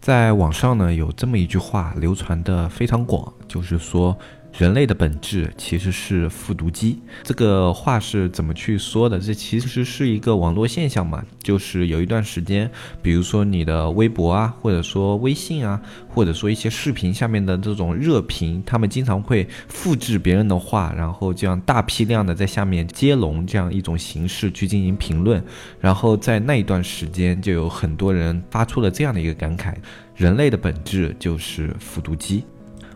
[0.00, 4.16] 在网上呢，有这么一句话流传的非常广，就是说。
[4.60, 9.18] 人类的本质其实是复读机，这个话是怎么去说的？
[9.18, 25.42] 这其实是一个网络现象嘛，就是有一段时间，比如说你的微博啊，或者说微信啊，或者说一些视频下面的这种热评，他们经常会复制别人的话，然后这样大批量的在下面接龙这样一种形式去进行评论，
[25.80, 29.74] 然后在那一段时间就有很多人发出了这样的一个感慨：
[30.14, 32.44] 人类的本质就是复读机。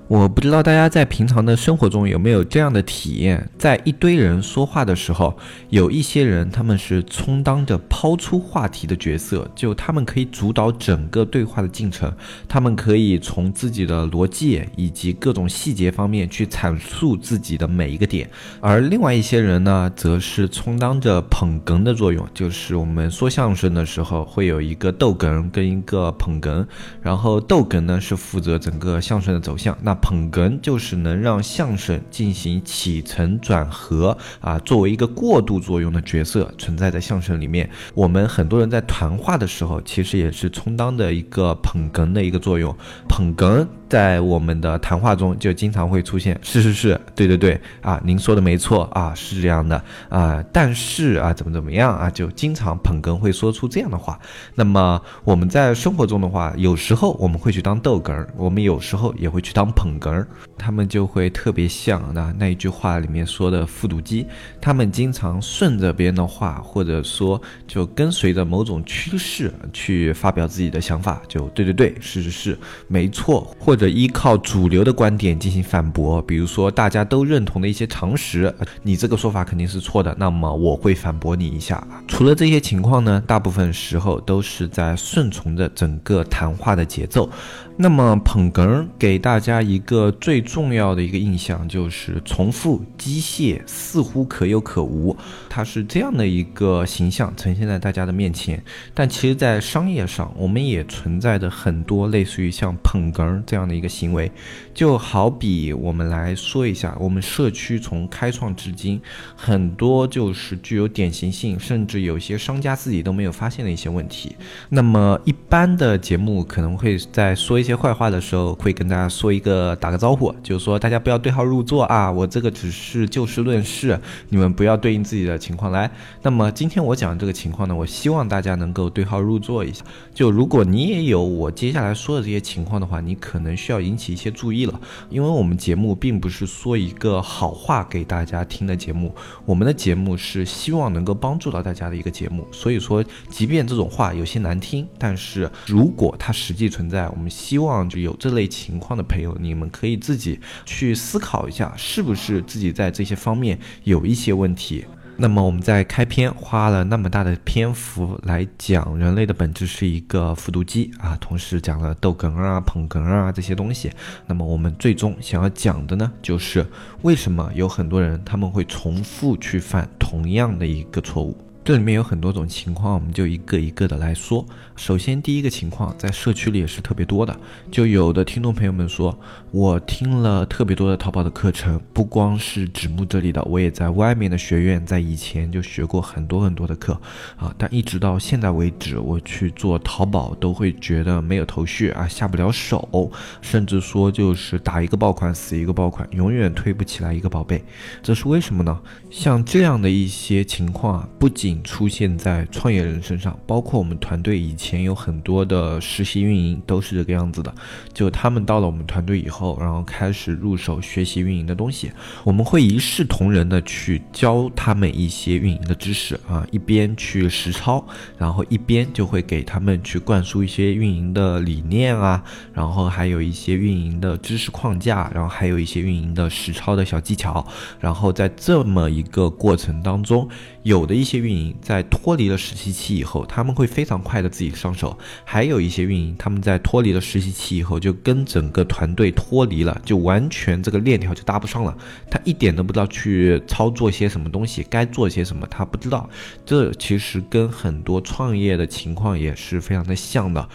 [0.06, 5.34] 我不知道大家在平常的生活中有没有这样的体验，在一堆人说话的时候，
[5.70, 12.12] 有一些人他们是充当着抛出话题的角色，就他们可以主导整个对话的进程，
[12.46, 18.28] 他们可以从自己的逻辑以及各种细节方面去阐述自己的每一个点，
[18.60, 26.66] 而另外一些人呢，则是充当着捧哏的作用，就是我们说相声的时候会有一个逗哏跟一个捧哏，
[27.00, 29.93] 然后逗哏呢是负责整个相声的走向，那。
[29.94, 37.68] 捧哏就是能让相声进行起承转合啊，作为一个过渡作用的角色存在在相声里面。
[37.94, 42.74] 我们很多人在谈话的时候，其实也是充当的一个捧哏的一个作用。
[43.08, 47.60] 捧哏在我们的谈话中就经常会出现，是是是，对对对。
[47.80, 49.80] 啊，您说的没错啊，是这样的。
[50.08, 54.18] 啊，但是啊，怎么怎么样啊，就经常捧哏会说出这样的话。
[54.56, 59.84] 那么我们在生活中的话，有时候我们会去当逗哏，我们有时候也会去当捧。
[59.84, 60.24] 捧哏，
[60.56, 64.26] 他们就会特别像那那一句话里面说的复读机，
[64.62, 72.58] 他们经常顺着别人的话，或者说就跟随着某种趋势去发表自己的想法，就对对对，是是是，
[72.88, 78.54] 没错，或或者依靠主流的观点进行反驳，比如说大家都认同的一些常识，
[78.84, 81.84] 你这个说法肯定是错的，那么我会反驳你一下。
[82.06, 87.28] 除了这些情况呢，大部分时候都是在顺从着整个谈话的节奏。
[87.76, 95.16] 那么捧哏给大家一个最重要的一个印象就是重复、机械，似乎可有可无，
[95.50, 98.62] 它是这样的一个形象呈现在大家的面前。
[98.94, 104.30] 但其实，在商业上，我们也存在着很多类似于像捧哏这样样的一个行为。
[104.72, 109.00] 就好比我们来说一下，我们社区从开创至今，
[109.34, 114.36] 很多就是具有典型性，甚至有些商家自己都没有发现的一些问题。
[114.68, 117.64] 那么一般的节目可能会在说一。
[117.64, 123.98] 些坏话的时候，会跟大家说一个打个招呼，就是说大家不要对号入座啊，我这个只是就事论事，
[124.28, 125.90] 你们不要对应自己的情况来。
[126.20, 129.82] 那么今天我讲这个情况呢，我希望大家能够对号入座一下。
[130.12, 134.80] 就如果你也有我接下来说的这些情况的话，你可能需要引起一些注意了，
[135.10, 142.46] 因为我们节目并不是说一个好话给大家听的节目，我们的节目是希望能够帮助到大家的一个节目。
[142.52, 154.84] 所以说，即便这种话有些难听，但是如果它实际存在，我们希望就有这类情况的朋友，你们可以自己去思考一下，是不是自己在这些方面有一些问题。
[155.16, 163.90] 那么我们在开篇花了那么大的篇幅来讲人类的本质是一个复读机啊，同时讲了逗哏啊、捧哏啊这些东西。
[164.26, 166.66] 那么我们最终想要讲的呢，就是
[167.02, 171.36] 为什么有很多人他们会重复去犯同样的一个错误。
[171.64, 174.44] 这里面有很多种情况，我们就一个一个的来说。
[174.76, 177.34] 首先，第一个情况在社区里也是特别多的，
[177.70, 179.18] 就有的听众朋友们说，
[179.50, 187.00] 我听了特别多的淘宝的课程，不光是纸木这里的，我也在外面的学院，在以前就学过很多很多的课
[187.36, 193.10] 啊，但一直到现在为止，我去做淘宝都会觉得没有头绪啊，下不了手，
[193.40, 197.64] 甚至说就是打一个爆款死一个爆款，永远推不起来一个宝贝，
[198.02, 198.78] 这是为什么呢？
[199.10, 207.54] 像这样的一些情况啊，不仅出现在创业人身上，包括我们团队以前有很多的实习运营都是这个样子的。
[207.92, 211.92] 就他们到了我们团队以后，然后开始入手学习运营的东西，
[212.24, 217.84] 我们会一视同仁的去教他们一些运营的知识啊，一边去实操，
[218.18, 222.22] 然后一边就会给他们去灌输一些运营的理念啊，
[222.52, 227.46] 然后还有一些运营的知识框架，然后还有一些运营的实操的小技巧，
[227.78, 230.28] 然后在这么一个过程当中，
[230.64, 231.54] 有的一些运营。
[231.62, 241.76] 在脱离了实习期以后，他们会非常快的自己上手；还有一些运营，他们在脱离了实习期以后，就跟整个团队脱离了，就完全这个链条就搭不上了。
[242.10, 246.10] 他一点都不知道去操作些什么东西，该做些什么，他不知道。
[246.44, 250.48] 这其实跟很多创业的情况也是非常的像的。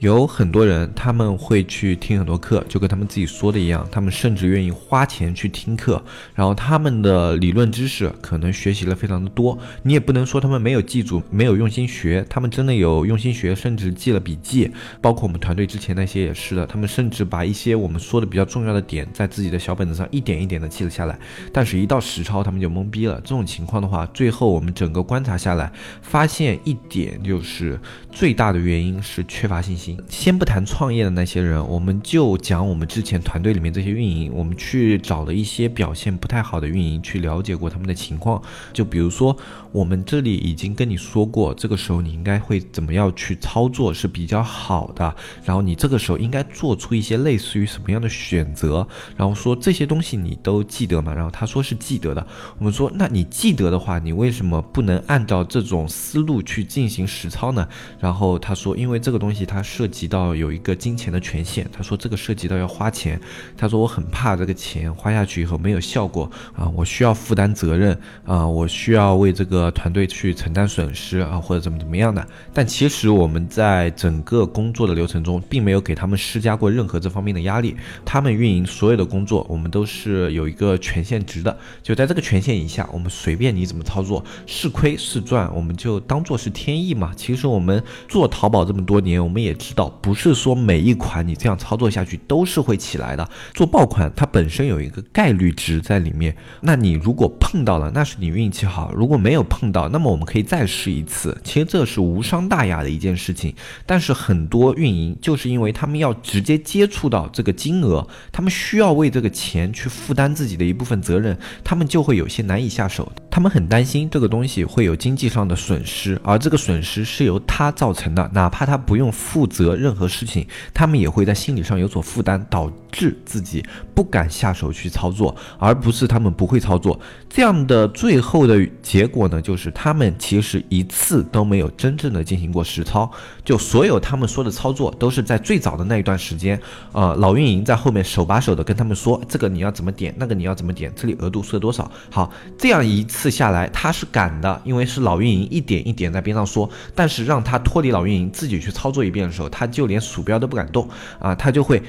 [0.00, 6.02] 有很多人，他们会去听很多课，就跟他们自己说的一样，他们甚至愿意花钱去听课，
[6.34, 14.70] 然后他们的理论知识可能学习了非常的多，你也不能说他们没有记住，没有用心学，他们真的有用心学，甚至记了笔记，
[15.00, 21.18] 包括我们团队之前那些也是的，他们甚至把一些我们说的比较重要的点，在自己的小本子上一点一点的记了下来，
[21.50, 23.14] 但是一到实操，他们就懵逼了。
[23.24, 25.72] 这种情况的话，最后我们整个观察下来，
[26.02, 27.80] 发现一点就是
[28.12, 29.95] 最大的原因是缺乏信心。
[30.08, 38.40] 先不谈创业的那些人，我们就讲我们之前团队里面这些运营，我们去找了一些表现不太好的运营，去了解过他们的情况。
[38.72, 39.36] 就比如说，
[39.72, 45.14] 我们这里已经跟你说过，这个时候你应该会怎么样去操作是比较好的。
[45.44, 48.86] 然后你这个时候应该做出一些类似于什么样的选择。
[49.16, 51.12] 然后说这些东西你都记得吗？
[51.12, 52.26] 然后他说是记得的。
[52.58, 57.66] 我们说，那你记得的话，你为什么不能按照这种思路去进行实操呢？
[58.00, 63.20] 然后他说，因为这个东西它是涉及到有一个金钱的权限，他说这个涉及到要花钱，
[63.58, 67.94] 他说我很怕这个钱花下去以后没有效果啊，我需要负担责任
[68.24, 72.26] 啊，我需要为这个团队去承担损失啊，或者怎么怎么样的。
[72.54, 87.12] 但其实我们在整个工作的流程中，并没有给他们施加过任何这方面的压力，他们运营所有的工作，我们都是有一个权限值的，就在这个权限以下，我们随便你怎么操作，是亏是赚，我们就当做是天意嘛。
[87.14, 89.54] 其实我们做淘宝这么多年，我们也。
[89.66, 93.28] 知道不是说每一款你这样操作下去都是会起来的。
[93.52, 101.36] 做爆款它本身有一个概率值在里面，那你如果碰到了，那是你运气好；如果没有碰到，那么我们可以再试一次。
[101.42, 103.52] 其实这是无伤大雅的一件事情。
[103.84, 113.10] 但是很多运营就是因为他们要直接接触到这个金额，他们需要为这个钱去负担自己的一部分责任，他们就会有些难以下手。
[113.30, 120.44] 他们很担心这个东西会有经济上的损失，而这个损失是由他造成的，哪怕他不用负责责任何事情，
[120.74, 123.64] 他们也会在心理上有所负担，导致自己
[123.94, 126.98] 不敢下手去操作，而不是他们不会操作。
[127.28, 133.08] 这样的最后的结果呢，就是他们其实一次都没有真正的进行过实操，
[133.44, 136.60] 就所有他们说的操作都是在最早的那一段时间，
[136.90, 143.36] 呃，老运营在后面手把手的跟他们说，这个你要怎么点，那个你要怎么点，这里额度设多少，好，这样一次。
[143.36, 150.88] 下来他是敢的，因为是老运营一点一点在边上说，但是让他脱离老运营自己去操作一遍的时候，他就连鼠标都不敢动
[151.18, 151.82] 啊，他就会。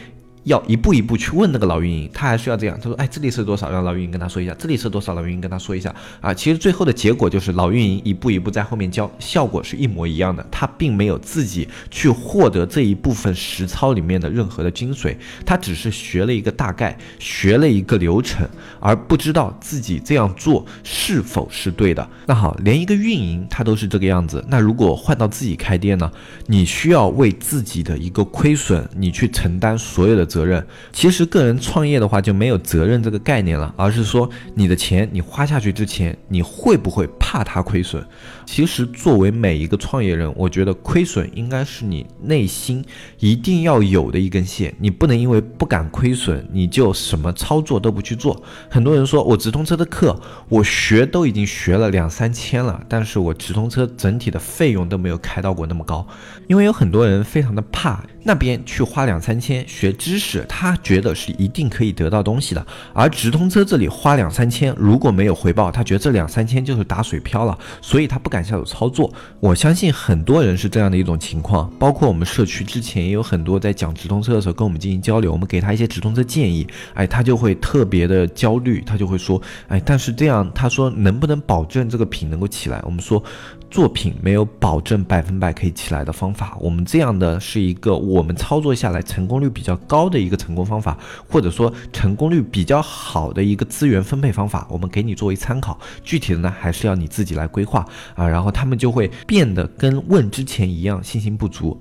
[0.48, 2.78] 要一步一步去问那个老运营，他还需要这样。
[2.82, 3.70] 他说：“哎，这里是多少？
[3.70, 4.56] 让老运营跟他说一下。
[4.58, 5.14] 这里是多少？
[5.14, 5.94] 老运营跟他说一下。
[6.22, 10.46] 啊，其实最后的结果就是老运营一步一步在后面教，效果是一模一样的。
[10.50, 18.48] 他并没有自己去获得这一部分实操里面的任何的精髓，他只是学了一个大概，学了一个流程，
[18.80, 22.10] 而不知道自己这样做是否是对的。
[22.26, 26.10] 那好，连一个运营他都是这个样子，那如果换到自己开店呢？
[26.46, 30.37] 你需要为自己的一个亏损，你去承担所有的责。
[30.38, 30.64] 责任
[30.94, 38.06] 其实个人创业的话就没有责任这个概念了，而是说你的钱你花下去之前，你会不会怕它亏损？
[38.48, 42.84] 其实作为每一个创业人，我觉得亏损应该是你内心
[43.20, 48.42] 一定要有的一根线，你不能因为不敢亏损，你就什么操作都不去做。
[48.70, 56.08] 很多人说我直通车的课我学都已经学了两三千了，但是我直通车整体的费用都没有开到过那么高，
[56.48, 60.46] 因为有很多人非常的怕那边去花两三千学知识。
[60.48, 69.12] 他觉得是一定可以得到东西的，而直通车这里花两三千，如果没有回报，他觉得这两三千就是打水漂了，所以他不敢敢下手操作。
[69.40, 82.80] 我相信很多人是这样的一种情况，包括我们社区之前也有很多在讲直通车的时候跟我们进行交流，我们给他一些直通车建议，哎，他就会特别的焦虑，他就会说，哎，但是这样，他说能不能保证这个品能够起来？
[82.86, 83.24] 我们说。
[83.70, 90.98] 作品没有保证百分百可以起来的方法，我们这样的是一个我们操作下来成功率比较高的一个成功方法，
[91.30, 95.78] 或者说成功率比较好的一个资源分配方法，我们给你作为参考。
[96.04, 98.28] 具体的呢，还是要你自己来规划啊。
[98.28, 101.80] 然后他们就会变得跟问之前一样，信心不足。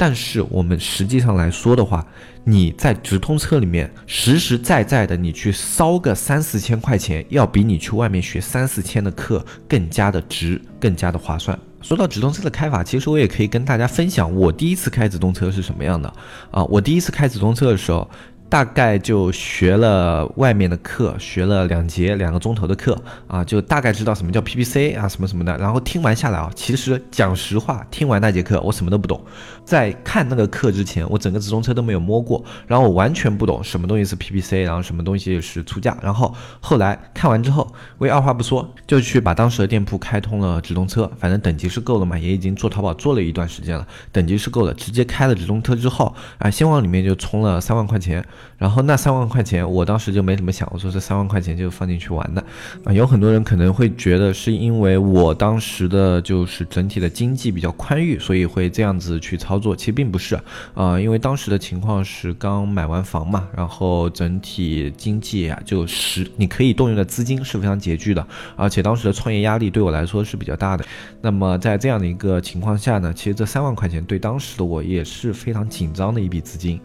[0.00, 2.02] 但是我们实际上来说的话，
[2.42, 11.58] 你在直通车里面实实在在的你去烧个三四千块钱，要比你去外面学三四千的课更加的值，更加的划算。
[11.82, 16.10] 说到直通车的开法，其实我也可以跟大家分享我第一次开直通车是什么样的
[16.50, 16.64] 啊。
[16.64, 18.10] 我第一次开直通车的时候。
[18.50, 25.56] 大概就学了外面的课，学了两节两个钟头的课啊，就大概知道什么叫 PPC 啊，什么什么的。
[25.56, 29.24] 然后听完下来啊，其实讲实话，听完那节课我什么都不懂。
[29.64, 35.96] 在看那个课之前，我整个直通车都没有摸过，然后我完全不懂什么东西是 PPC，然后什么东西是出价。
[36.02, 48.26] 然后后来看完之后，我也二话不说就去把当时的店铺开通了直通车，反正等级是够了嘛，也已经做淘宝做了一段时间了，等级是够了，直接开了直通车之后啊，先往里面就充了三万块钱。
[48.58, 52.44] 然后那三万块钱，我当时就没怎么想，我说这三万块钱就放进去玩的
[52.84, 52.92] 啊。
[52.92, 59.74] 有很多人可能会觉得是因为我当时的就是整体的经济比较宽裕，所以会这样子去操作。
[59.74, 60.38] 其实并不是
[60.74, 70.84] 啊，因为当时的情况是刚买完房嘛，然后整体经济啊就是你可以动用的资金是非常拮据的，而且当时的创业压力对我来说是比较大的。
[71.22, 76.78] 那么在这样的一个情况下呢，其实这三万块钱对当时的我也是非常紧张的一笔资金。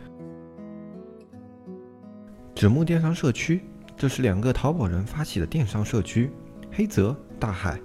[2.56, 3.60] 纸木电商社区，
[3.98, 6.32] 这是两个淘宝人发起的电商社区。
[6.72, 7.78] 黑泽、大海，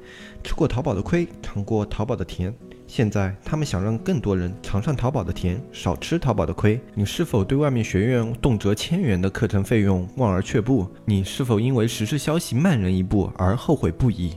[0.44, 2.54] 吃过淘宝的亏，尝过淘宝的甜。
[2.86, 6.80] 现在他们想让更多人尝上淘宝的甜，少吃淘宝的亏。
[6.94, 10.88] 你是否对外面学院动辄千元的课程费用望而却步？
[11.04, 14.36] 你是否因为时事消息慢人一步而后悔不已？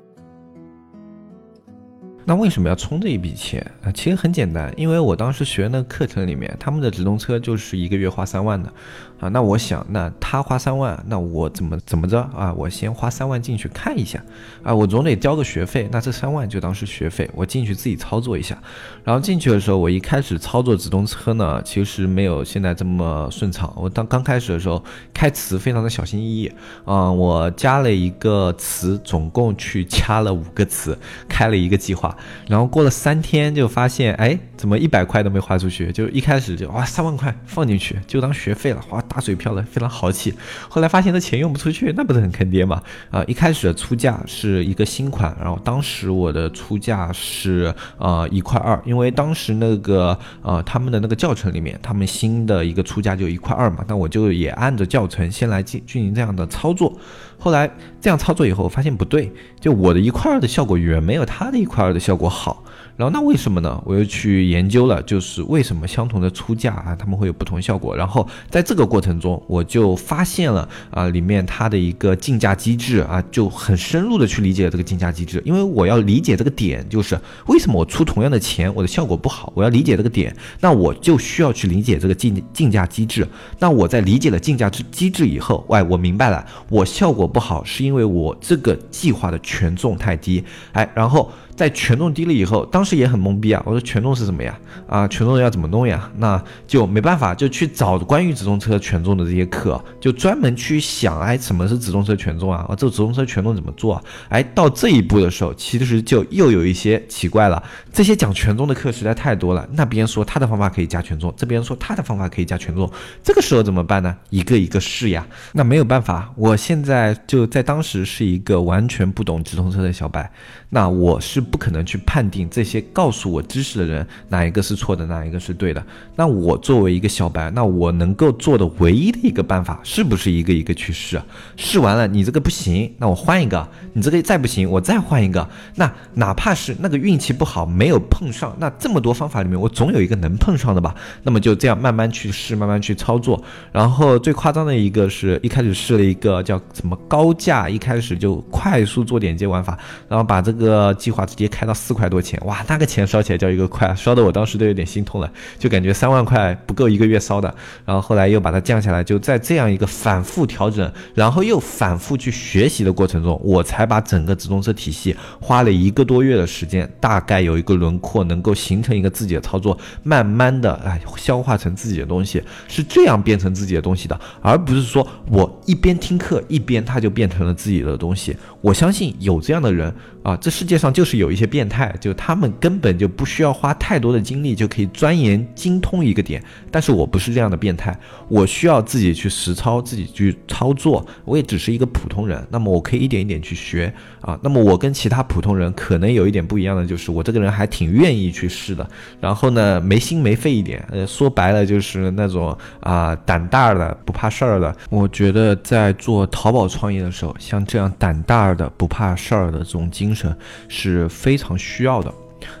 [2.23, 3.91] 那为什么要充这一笔钱啊？
[3.91, 8.71] 其实很简单，因为我当时学那个课程里面，他们的直通车就是一个月花三万的。
[9.19, 12.51] 啊，那我想，那他花三万，那我怎么怎么着啊？
[12.53, 14.19] 我先花三万进去看一下，
[14.63, 18.57] 啊，我总得交个学费，那这三万就当是学费，我进去自己操作一下。
[19.03, 23.71] 然后进去的时候，我一开始操作直通车呢，其实没有现在这么顺畅。
[23.77, 26.51] 我当刚开始的时候，开词非常的小心翼翼，
[26.85, 30.97] 啊，我加了一个词，总共去加了五个词，
[31.29, 32.10] 开了一个计划。
[32.47, 35.91] 然后过了三天，就发现，哎，怎么一百块都没花出去？
[35.91, 38.99] 就一开始就哇，三万块放进去就当学费了，哇。
[39.11, 40.33] 打水漂了非常豪气，
[40.69, 42.81] 后来发现这钱用不出去，那不是很坑爹吗？
[43.09, 56.97] 啊，一开始的出价是一个新款，然后当时我的出价是呃一块二，因为当时那个呃他们的那个教程里面，他们新的一个出价就一块二嘛，那我就也按着教程先来进进行这样的操作。
[57.37, 62.63] 后来这样操作以后，发现不对，就我的一块二的效果远没有他的一块二的效果好。
[62.97, 63.81] 然后那为什么呢？
[63.83, 67.95] 我又去研究了，就是为什么相同的出价啊，他们会有不同效果。
[67.95, 75.41] 然后在这个过程中，我就发现了啊，里面它的一个竞价机制啊，就很深入的去理解这个竞价机制。
[75.45, 79.51] 因为我要理解这个点，就是为什么我出同样的钱，我的效果不好。
[79.55, 83.27] 我要理解这个点，那我就需要去理解这个竞竞价机制。
[83.57, 90.43] 那我在理解了竞价机机制以后，哎，我明白了，我效果不好是因为我这个计划的权重太低，
[90.73, 91.31] 哎，然后。
[91.55, 93.61] 在权重低了以后，当时也很懵逼啊！
[93.65, 94.57] 我说权重是什么呀？
[94.87, 96.09] 啊，权重要怎么弄呀？
[96.17, 102.65] 那就没办法，就去找关于直通车权重的这些课，就专门去想，哎，什么是直通车权重啊？
[102.67, 104.03] 啊，这个直通车权重怎么做啊？
[104.29, 107.61] 哎，到这一步的时候，其实就又有一些奇怪了。
[107.93, 112.89] 这些讲权重的课实在太多了，那边说他的方法可以加权重，这边说他的方法可以加权重，
[113.23, 114.15] 这个时候怎么办呢？
[114.29, 115.25] 一个一个试呀。
[115.53, 120.31] 那没有办法，我现在就在当时是一个完全不懂直通车的小白，
[120.69, 121.40] 那我是。
[121.43, 125.83] 不可能去判定这些告诉我知识的人哪一个是错的，哪一个是对的。
[126.15, 131.21] 那我作为一个小白，那我能够做的唯一的一个办法，是不是一个一个去试？
[131.55, 135.47] 试完了，你这个不行，那我换一个；你这个再不行，我再换一个。
[135.75, 140.95] 那哪怕是那个运气不好，没有碰上，那这么多方法里面，我总有一个能碰上的吧？
[141.23, 143.41] 那么就这样慢慢去试，慢慢去操作。
[143.71, 151.51] 然后最夸张的一个是一开始试了一个叫什么高价，一开始就快速做点击玩法，然后把这个计划直接。
[151.51, 157.53] 开到四块多钱，哇，那个钱烧起来叫一个快，烧的我当时都有点心痛了，就感觉三万块不够一个月烧的。
[157.85, 178.37] 然后后来又把它降下来，就在这样一个反复调整，然后又反复去学习的过程中，我才把整个直通车体系花了一个多月的时间，大概有一个轮廓，能够形成一个自己的操作，慢慢的哎消化成自己的东西，是这样变成自己的东西的，而不是说我一边听课一边它就变成了自己的东西。
[178.61, 179.91] 我相信有这样的人
[180.21, 181.31] 啊，这世界上就是有。
[181.31, 186.43] 一些变态，就他们根本就不需要花太多的精力就可以钻研精通一个点。
[186.69, 191.05] 但是我不是这样的变态，我需要自己去实操，自己去操作。
[191.23, 194.37] 我也只是一个普通人，那么我可以一点一点去学啊。
[194.43, 198.85] 那么我跟其他普通人可能有一点不一样的，就是我这个人还挺愿意去试的。
[199.21, 204.75] 然后呢，没心没肺一点，呃，说白了就是那种啊胆大的不怕事儿的。
[204.89, 210.35] 我觉得在做淘宝创业的时候，像这样胆大的不怕事儿的这种精神
[210.67, 212.13] 是非常需要的。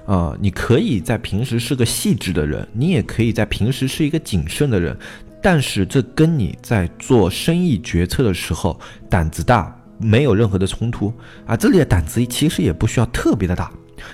[0.05, 4.95] 啊，你可以在平时是个细致的人，你也可以在平时是一个谨慎的人，
[5.41, 8.79] 但是这跟你在做生意决策的时候
[9.09, 11.11] 胆子大没有任何的冲突
[11.45, 11.57] 啊。
[11.57, 13.71] 这里的胆子其实也不需要特别的大，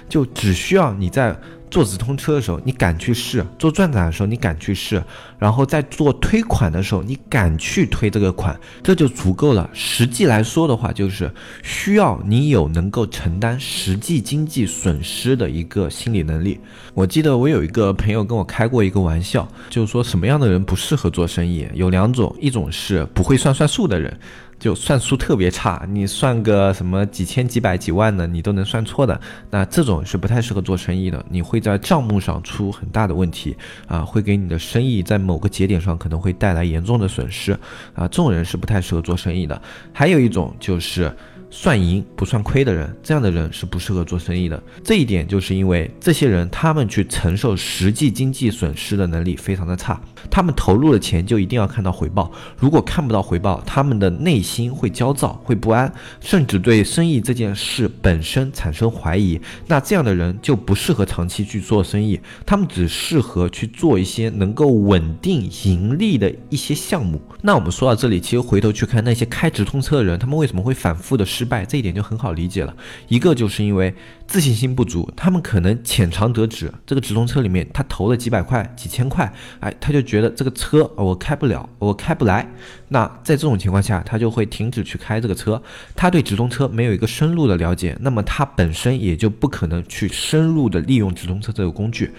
[0.08, 1.38] 就只需要你在。
[1.70, 5.00] 做直通车的时候，你敢去试；做转展的时候，你敢去试；
[5.38, 9.70] 然后在做推款的时候，你敢去推这个款，这就足够了。
[9.74, 11.32] 实际来说的话，就是
[11.64, 16.60] 需要你有能够承担实际经济损失的一个心理能力。
[16.94, 21.68] 我记得我有一个朋友跟我开过一个玩笑，就是说什么样的人不适合做生意？
[21.74, 24.18] 有两种，一种是不会算算数的人。
[24.60, 33.56] 就算数特别差，你算个什么几千几百几万的，你都能算错的，那这种是不太适合做生意的，你会在账目上出很大的问题
[33.88, 37.52] 啊，会给你的生意在某个节点上可能会带来严重的损失
[37.94, 39.62] 啊，这种人是不太适合做生意的。
[39.94, 41.12] 还有一种就是。
[41.50, 44.62] 算赢不算亏的人，这样的人是不适合做生意的。
[44.84, 50.00] 这一点就是因为这些人他们去承受实际经济损失的能力非常的差，
[50.30, 59.40] 他们投入的钱就一定要看到回报，如果看不到回报，他们的内心会焦躁、会不安，甚至对生意这件事本身产生怀疑。
[59.68, 67.22] 那这样的人就不适合长期去做生意，他们只适合去做一些能够稳定盈利的一些项目。
[67.42, 71.26] 那我们说到这里，其实回头去看那些开直通车的人，他们为什么会反复的？
[71.38, 72.76] 失败这一点就很好理解了，
[73.10, 73.94] 一个就是因为
[74.26, 82.50] 自信心不足，他们可能浅尝辄止，这个直通车里面他投了几百块、几千块，哎，他就觉得这个车我开不了，我开不来，
[82.88, 85.62] 那在这种情况下，他就会停止去开这个车，
[85.96, 92.12] 他对直通车没有一个深入的了解，那么他本身也就不可能去深入的利用直通车这个工具，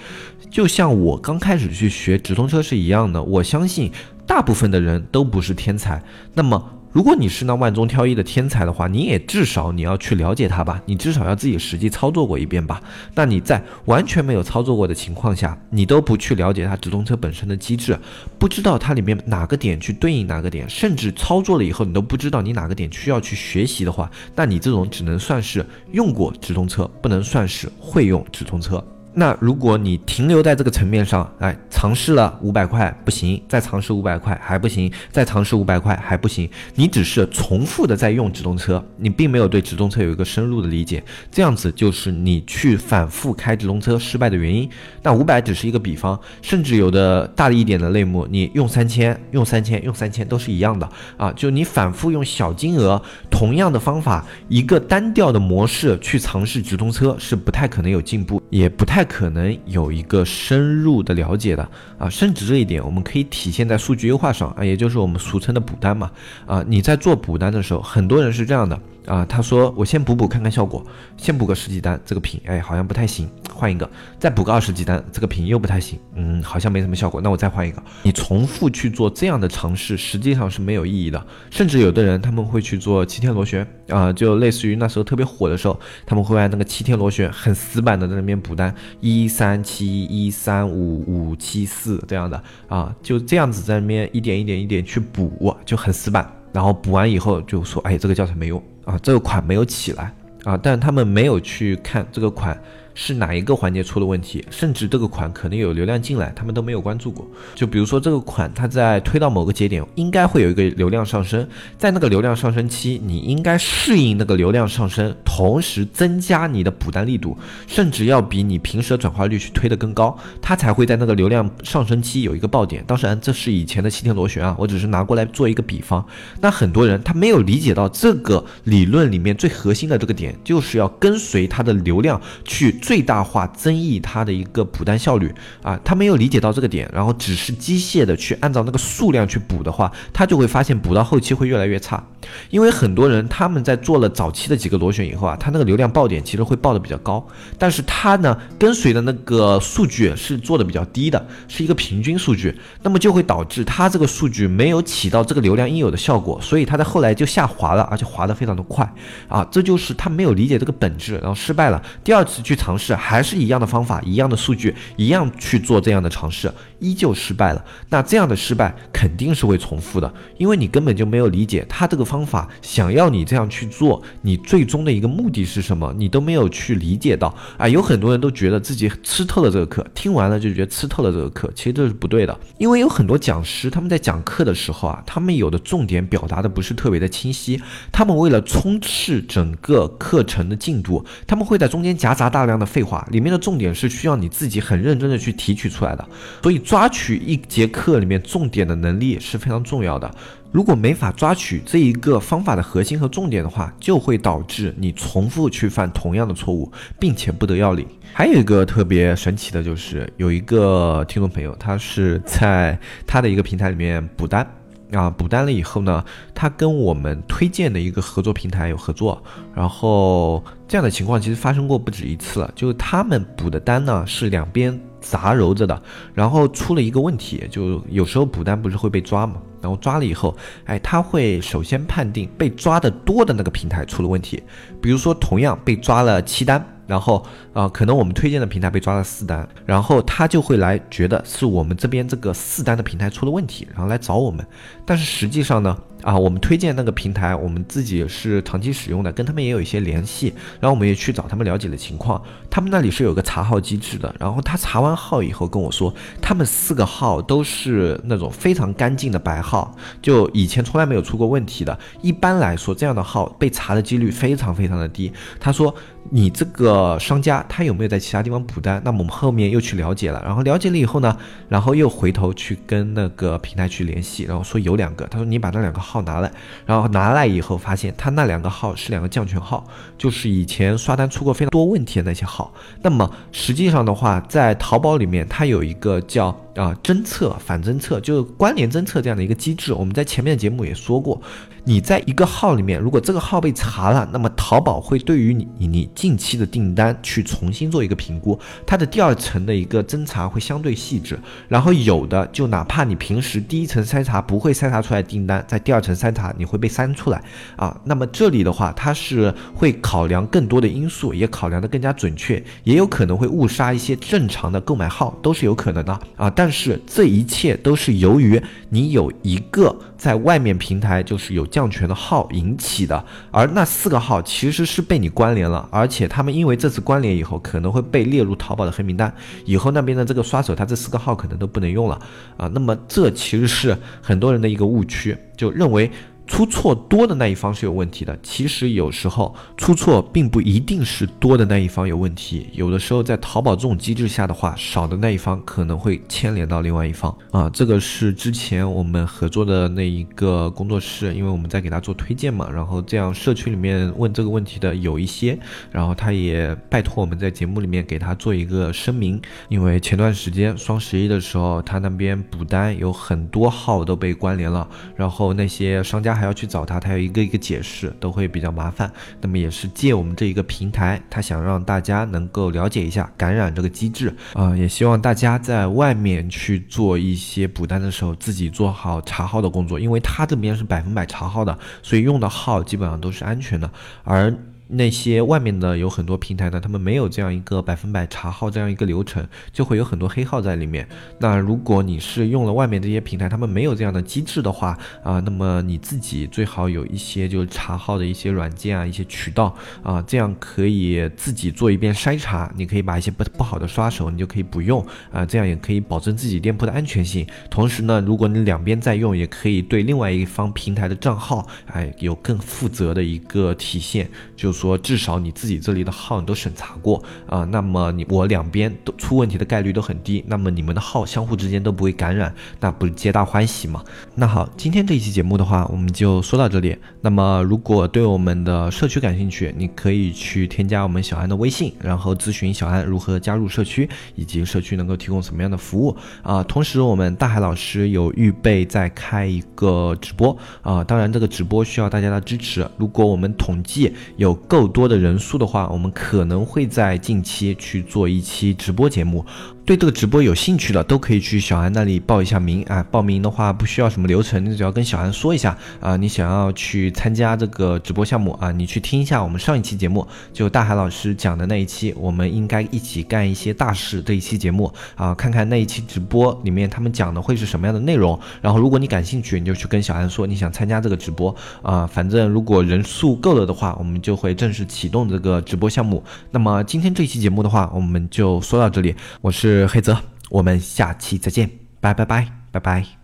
[0.49, 3.91] 就像我刚开始去学直通车是一样的，我相信
[4.25, 6.01] 大部分的人都不是天才，
[6.35, 6.75] 那么。
[6.91, 12.83] 如果你是那万中挑一的天才的话，你也至少你要去了解它吧，你至少要自己实际操作过一遍吧。
[13.15, 17.99] 那你在完全没有操作过的情况下，你都不去了解它直通车本身的机制，
[18.39, 28.83] 不知道它里面哪个点去对应哪个点，甚至操作了以后你都不知道你哪个点需要去学习的话，那你这种只能算是用过直通车，不能算是会用直通车。
[29.19, 41.03] 那如果你停留在这个层面上，哎，尝试了五百块不行，再尝试五百块还不行，再尝试五百块还不行，你只是重复的在用直通车，你并没有对直通车有一个深入的理解，
[41.33, 44.71] 这样子就是你去反复开直通车失败的原因。
[45.03, 59.08] 那五百只是一个比方，甚至有的大一点的类目，你用三千，用三千，用三千都是一样的啊，就你反复用小金额，同样的方法，一个单调的模式去尝试直通车是不太可能有进步，也不太。
[59.09, 61.69] 可能有一个深入的了解的
[61.99, 66.11] 啊，甚至这一点我们可以体现在数据优化上啊，也就是我们俗称的补单嘛
[66.47, 68.79] 啊，你在做补单的时候，很多人是这样的。
[69.07, 70.85] 啊，他说我先补补看看效果，
[71.17, 77.83] 先补个十几单，这个品哎好像不太行，换一个，再补个二十几单，这个品又不太行，嗯，好像没什么效果，那我再换一个。
[78.03, 81.27] 你重复去做这样的尝试，实际上是没有意义的。
[81.49, 96.31] 甚至有的人他们会去做七天螺旋啊，就类似于那时候特别火的时候，他们会按那个七天螺旋，很死板的在那边补单，一三七一三五五七四这样的啊，就这样子在那边一点一点一点去补，就很死板。
[96.53, 98.63] 然后补完以后就说，哎，这个教程没用。
[98.85, 100.13] 啊，这个款没有起来
[100.45, 102.59] 啊，但他们没有去看这个款。
[103.01, 104.45] 是哪一个环节出了问题？
[104.51, 107.25] 甚至这个款可能有流量进来，他们都没有关注过。
[107.55, 111.47] 就比如说这个款，它在推到某个节点，应该会有一个流量上升，
[111.79, 122.83] 在那个流量上升期，你应该适应那个流量上升，同时增加你的补单力度，甚至要比你平时的转化率去推得更高，它才会在那个流量上升期有一个爆点。
[122.85, 126.05] 当然，这是以前的七天螺旋啊，我只是拿过来做一个比方。
[126.41, 132.77] 那很多人他没有理解到这个理论里面最核心的这个点，就是要跟随它的流量去。
[132.89, 135.31] 最大化增益它的一个补单效率
[135.63, 142.03] 啊，他没有理解到这个点，然后只是机械的去按照那个数量去补的话，他就会发现补到后期会越来越差。
[142.49, 147.23] 因为很多人他们在做了早期的几个螺旋以后啊，他那个流量爆点其实会爆的比较高，
[147.59, 158.91] 但是他呢跟随的那个数据是做的比较低的，是一个平均数据，那么就会导致他这个数据没有起到这个流量应有的效果，所以他在后来就下滑了，而且滑得非常的快
[159.29, 161.83] 啊，这就是他没有理解这个本质，然后失败了。
[162.03, 167.65] 第二次去尝是还是一样的方法，一样的数据，一样去做这样的尝试，依旧失败了。
[167.89, 177.69] 那这样的失败肯定是会重复的，因为你根本就没有理解他这个方法想要你这样去做，你最终的一个目的是什么，你都没有去理解到啊。
[177.69, 187.61] 有很多人都觉得自己吃透了这个课，听完了就觉得吃透了这个课，其实这是不对的，因为有很多讲师他们在讲课的时候啊，他们有的重点表达的不是特别的清晰，
[187.91, 196.09] 他们为了冲刺整个课程的进度，他们会在中间夹杂大量的废话，里面的重点是需要你自己很认真的去提取出来的，
[196.43, 200.15] 所以抓取一节课里面重点的能力是非常重要的。
[200.53, 207.87] 如果没法抓取这一个方法的核心和重点的话，就会导致你重复去犯同样的错误，并且不得要领。
[208.13, 214.47] 还有一个特别神奇的就是，有一个听众朋友，他是在他的一个平台里面补单
[214.93, 219.23] 啊，补单了以后呢，他跟我们推荐的一个合作平台有合作，
[219.55, 225.83] 然后这样的情况其实发生过不止一次了，就是他们补的单呢是两边杂糅着的，
[226.15, 229.37] 然后出了一个问题，就有时候补单不是会被抓嘛？
[229.61, 234.43] 然后抓了以后，哎，他会首先判定被抓的多的那个平台出了问题。
[234.81, 244.45] 比如说，同样被抓了七单，然后啊，可能我们推荐的平台被抓了四单，然后他就会来觉得是我们这边这个四单的平台出了问题，然后来找我们。
[244.85, 245.79] 但是实际上呢？
[246.03, 265.13] 啊，我们推荐那个平台，我们自己是长期使用的，跟他们也有一些联系，然后我们也去找他们了解了情况，他们那里是有个查号机制的，然后他查完号以后跟我说，他们四个号都是那种非常干净的白号，就以前从来没有出过问题的，一般来说这样的号被查的几率非常非常的低。
[265.41, 265.75] 他说。
[266.11, 268.81] 你这个商家他有没有在其他地方补单？
[268.83, 271.15] 那么我们后面又去了解了，然后了解了以后呢，
[271.51, 276.31] 然后又回头去跟那个平台去联系，然后说有两个，他说你把那两个号号拿来，
[276.67, 282.53] 然后拿来以后发现他那两个号是两个降权号，就是以前刷单出过非常多问题的那些号。
[282.83, 286.37] 那么实际上的话，在淘宝里面它有一个叫。
[286.59, 289.73] 啊，侦测、反侦测就是关联侦测这样的一个机制。
[289.73, 291.23] 我们在前面的节目也说过，
[291.63, 301.17] 你在一个号里面，如果这个号被查了，那么淘宝会对于你你近期的订单去重新做一个评估，它的第二层的一个侦查会相对细致。
[301.47, 307.23] 然后有的就哪怕你平时第一层筛查不会筛查出来订单，在第二层筛查你会被删出来
[307.55, 307.81] 啊。
[307.85, 316.29] 那么这里的话，它是会考量更多的因素，也考量的更加准确，也有可能会误杀一些正常的购买号，都是有可能的啊。
[316.31, 329.13] 但但是这一切都是由于你有一个在外面平台就是有降权的号引起的，而那四个号其实是被你关联了，而且他们因为这次关联以后可能会被列入淘宝的黑名单，
[329.45, 332.01] 以后那边的这个刷手他这四个号可能都不能用了
[332.39, 332.49] 啊。
[332.55, 335.91] 那么这其实是很多人的一个误区，就认为。
[336.29, 347.49] 出错多的那一方是有问题的，其实有时候出错并不一定是多的那一方有问题，有的时候在淘宝这种机制下的话，少的那一方可能会牵连到另外一方啊。
[347.49, 355.37] 这个是之前我们合作的那一个工作室，因为我们在给他做推荐嘛，然后这样社区里面问这个问题的有一些，
[355.73, 366.18] 然后他也拜托我们在节目里面给他做一个声明，因为前段时间双十一的时候，他那边补单有很多号都被关联了，然后那些商家。
[366.19, 368.91] 还要去找他，他要一个一个解释，都会比较麻烦。
[369.21, 383.71] 那么也是借我们这一个平台，他想让大家能够了解一下感染这个机制啊，也希望大家在外面去做一些补单的时候，自己做好查号的工作，因为他这边是百分百查号的，所以用的号基本上都是安全的，
[384.03, 384.35] 而。
[384.71, 390.87] 那些外面的有很多平台呢，他们没有这样一个百分百查号这样一个流程，就会有很多黑号在里面。
[391.19, 402.53] 那如果你是用了外面这些平台，他们没有这样的机制的话啊，那么你自己最好有一些就是查号的一些软件啊，一些渠道啊，这样可以自己做一遍筛查。
[402.55, 407.27] 你可以把一些不不好的刷手，你就可以不用啊，这样也可以保证自己店铺的安全性。
[407.49, 414.53] 同时呢，如果你两边在用，也可以对另外一方平台的账号哎有更负责的一个体现，就。
[414.53, 423.85] 是说至少你自己这里的号你都审查过啊，那么你我两边都出问题的概率都很低，那么你们的号相互之间都不会感染，那不是皆大欢喜吗？
[424.17, 426.77] 那好，今天这一期节目的话，我们就说到这里。
[427.01, 436.43] 那么如果对我们的社区感兴趣，你可以去添加我们小安的微信，然后咨询小安如何加入社区，以及社区能够提供什么样的服务啊。
[436.43, 442.69] 同时，我们大海老师有预备在开一个直播啊，当然这个直播需要大家的支持。
[442.77, 449.25] 如果我们统计有够多的人数的话，我们可能会在近期去做一期直播节目。
[449.69, 452.83] 对这个直播有兴趣的，都可以去小安那里报一下名啊。
[452.91, 468.19] 报名的话不需要什么流程，你只要跟小安说一下啊，你想要去参加这个直播项目啊，你去听一下我们上一期节目，就大海老师讲的那一期，我们应该一起干一些大事这一期节目啊，看看那一期直播里面他们讲的会是什么样的内容。
[468.41, 471.87] 然后如果你感兴趣，你就去跟小安说你想参加这个直播啊。
[471.87, 476.03] 反正如果人数够了的话，我们就会正式启动这个直播项目。
[476.31, 479.67] 那么今天这期节目的话，我们就说到这里，我是是。
[479.67, 479.97] 黑泽，
[480.31, 482.98] 我们下期再见，拜拜拜拜拜。